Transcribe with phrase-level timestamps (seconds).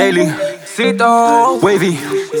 [0.00, 0.24] Daily,
[0.64, 1.92] Sito, wavy,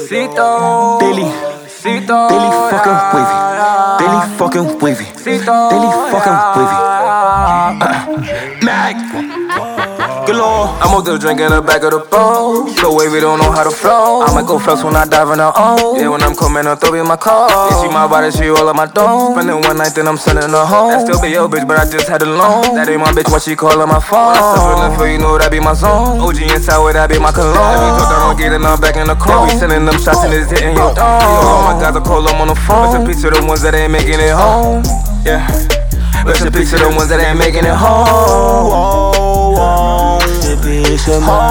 [0.08, 1.28] Sito, daily,
[1.68, 3.36] Sito, daily fucking wavy,
[4.00, 6.78] daily fucking wavy, Sito, daily fucking wavy.
[8.64, 8.96] Mack,
[10.30, 10.70] galore.
[10.80, 12.70] I'm up there drinking the back of the boat.
[12.78, 14.22] So wavy don't know how to flow.
[14.22, 15.98] I might go flex when I dive in the O.
[15.98, 17.50] Yeah, when I'm coming, I'll throw in my car.
[17.50, 19.34] Yeah, she my body, she all of my dome.
[19.34, 20.90] Spending one night, then I'm sending her home.
[20.90, 22.74] That still be your bitch, but I just had a loan.
[22.74, 24.36] That ain't my bitch, what she call on my phone.
[24.36, 26.20] I suffer for you know that be my zone.
[26.20, 27.56] OG inside, where that be my cologne.
[27.56, 29.46] Every time I'm getting up back in the car.
[29.46, 31.66] We sending them shots and it's hitting your dome.
[31.66, 32.86] My guys, I call them on the phone.
[32.86, 34.82] Rest in peace to the ones that ain't making it home.
[35.24, 35.44] Yeah.
[36.24, 39.19] Rest in peace to the ones that ain't making it home.
[41.08, 41.49] I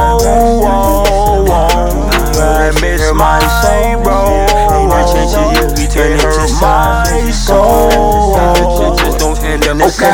[9.89, 10.13] Okay,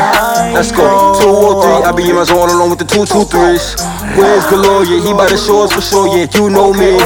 [0.56, 1.12] let's go.
[1.20, 3.76] Two or three, I be in my zone along with the two, two, threes.
[4.16, 4.88] Where's galore?
[4.88, 6.16] Yeah, he by the shores for sure.
[6.16, 6.96] Yeah, you know me.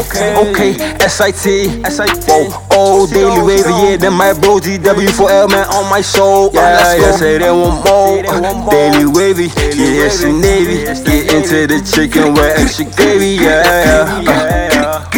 [0.46, 2.30] Okay, SIT, SIT.
[2.71, 3.66] Oh, daily wave.
[3.66, 6.51] Yeah, then my bros, DW4L man on my soul.
[6.54, 8.23] Yeah, yeah, say they want more.
[8.71, 10.84] Daily wavy, yeah, it's a navy.
[10.87, 13.43] Get into the chicken with extra gravy.
[13.43, 15.10] Yeah, yeah.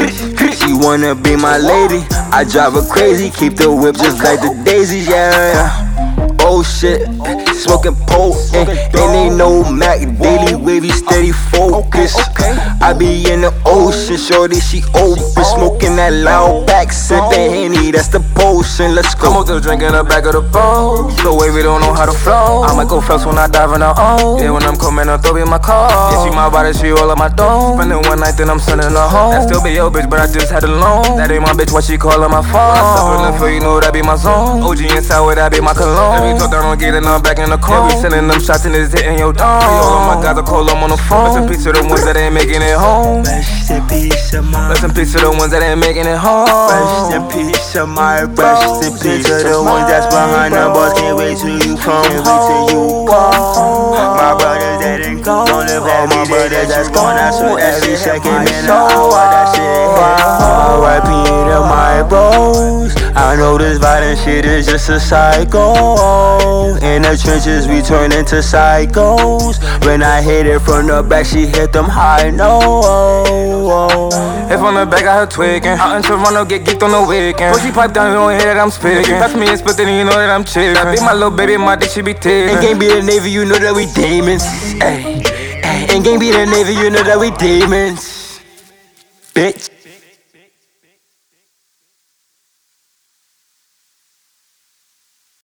[0.52, 2.06] She wanna be my lady.
[2.32, 5.08] I drive her crazy, keep the whip just like the daisies.
[5.08, 5.91] Yeah,
[6.54, 7.00] Oh shit,
[7.54, 9.81] smoking potent, ain't no daily wavy
[11.72, 12.12] focus.
[12.82, 18.08] I be in the ocean, shorty she open, smoking that loud back, sipping henny, that's
[18.08, 18.94] the potion.
[18.94, 19.40] Let's go.
[19.40, 21.08] up there drinking the back of the boat.
[21.24, 22.62] So wavy don't know how to flow.
[22.68, 24.36] I might go flex when I dive in the O.
[24.36, 25.88] Yeah, when I'm coming, I'll throw in my car.
[26.12, 27.78] Yeah, she my body, she all of my dome.
[27.78, 29.32] Spending one night, then I'm sending her home.
[29.32, 31.16] That still be your bitch, but I just had a loan.
[31.16, 32.76] That ain't my bitch, what she call on my phone.
[32.76, 34.60] I suffer for you know that be my zone.
[34.60, 36.20] OG inside, where that be my cologne.
[36.20, 37.88] Every talk down, I'm getting them back in the car.
[37.88, 39.46] We sending them shots and it's hitting your dome.
[39.46, 41.30] All of my guys, I call them on the phone.
[41.62, 43.22] To the ones that ain't making it home.
[43.22, 46.18] Rest in peace of my Rest in peace to the ones that ain't making it
[46.18, 46.50] home.
[46.50, 50.90] Rest in peace of my Rest in peace to the ones that's behind the bars.
[50.98, 52.02] Can't wait till you come.
[52.02, 53.94] Can't wait till you come.
[53.94, 57.14] My brothers that ain't gone Don't live every day that that's gone.
[57.14, 61.10] I swear every second man I want that shit R.I.P.
[61.46, 67.68] to my bros I know this violent shit is just a cycle In the trenches
[67.68, 72.30] we turn into psychos When I hit it from the back she hit them high
[72.30, 74.16] notes
[74.52, 75.78] If on the back, I her tweaking.
[75.80, 77.54] Out in Toronto, get geeked on the weekend.
[77.54, 79.16] Pussy pipe down, you don't hear that I'm speaking.
[79.16, 80.74] Pass me a split, then you know that I'm chicken.
[80.74, 82.56] That be my little baby, my dick, she be taking.
[82.56, 84.44] Ain't gang be the Navy, you know that we demons.
[84.82, 85.22] Ay,
[85.64, 88.40] ay, ain't gang be the Navy, you know that we demons.
[89.34, 89.81] Bitch.